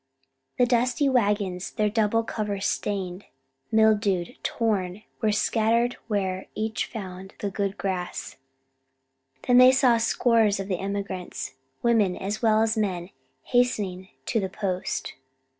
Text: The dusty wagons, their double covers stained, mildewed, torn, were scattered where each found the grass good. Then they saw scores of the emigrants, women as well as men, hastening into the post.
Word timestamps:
The 0.57 0.65
dusty 0.65 1.07
wagons, 1.09 1.69
their 1.73 1.87
double 1.87 2.23
covers 2.23 2.65
stained, 2.65 3.25
mildewed, 3.71 4.35
torn, 4.41 5.03
were 5.21 5.31
scattered 5.31 5.95
where 6.07 6.47
each 6.55 6.87
found 6.87 7.35
the 7.37 7.51
grass 7.51 8.31
good. 8.31 9.47
Then 9.47 9.57
they 9.59 9.71
saw 9.71 9.97
scores 9.99 10.59
of 10.59 10.69
the 10.69 10.79
emigrants, 10.79 11.53
women 11.83 12.17
as 12.17 12.41
well 12.41 12.63
as 12.63 12.75
men, 12.75 13.11
hastening 13.43 14.09
into 14.21 14.39
the 14.39 14.49
post. 14.49 15.13